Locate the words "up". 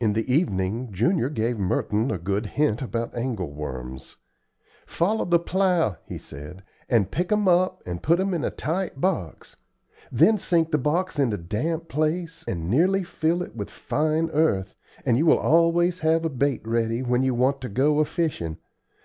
7.46-7.80